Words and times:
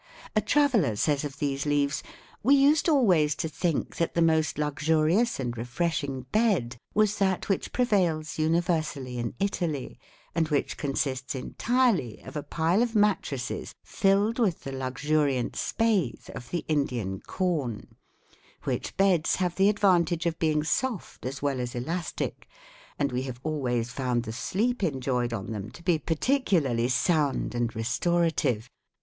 A 0.35 0.41
traveler 0.41 0.95
says 0.95 1.23
of 1.23 1.37
these 1.37 1.67
leaves, 1.67 2.01
'We 2.41 2.55
used 2.55 2.89
always 2.89 3.35
to 3.35 3.47
think 3.47 3.97
that 3.97 4.15
the 4.15 4.21
most 4.23 4.57
luxurious 4.57 5.39
and 5.39 5.55
refreshing 5.55 6.21
bed 6.31 6.77
was 6.95 7.19
that 7.19 7.47
which 7.47 7.71
prevails 7.71 8.39
universally 8.39 9.19
in 9.19 9.35
Italy, 9.39 9.99
and 10.33 10.47
which 10.49 10.75
consists 10.75 11.35
entirely 11.35 12.19
of 12.23 12.35
a 12.35 12.41
pile 12.41 12.81
of 12.81 12.95
mattresses 12.95 13.75
filled 13.83 14.39
with 14.39 14.63
the 14.63 14.71
luxuriant 14.71 15.53
spathe 15.55 16.31
of 16.33 16.49
the 16.49 16.65
Indian 16.67 17.19
corn; 17.19 17.89
which 18.63 18.97
beds 18.97 19.35
have 19.35 19.53
the 19.55 19.69
advantage 19.69 20.25
of 20.25 20.39
being 20.39 20.63
soft 20.63 21.27
as 21.27 21.43
well 21.43 21.59
as 21.59 21.75
elastic, 21.75 22.47
and 22.97 23.11
we 23.11 23.21
have 23.21 23.39
always 23.43 23.91
found 23.91 24.23
the 24.23 24.33
sleep 24.33 24.81
enjoyed 24.81 25.31
on 25.31 25.51
them 25.51 25.69
to 25.69 25.83
be 25.83 25.99
particularly 25.99 26.87
sound 26.87 27.53
and 27.53 27.75
restorative. 27.75 28.67